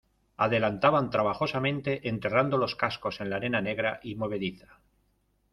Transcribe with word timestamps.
adelantaban 0.37 1.11
trabajosamente 1.11 2.09
enterrando 2.09 2.57
los 2.57 2.75
cascos 2.75 3.21
en 3.21 3.29
la 3.29 3.35
arena 3.35 3.61
negra 3.61 3.99
y 4.01 4.15
movediza. 4.15 4.79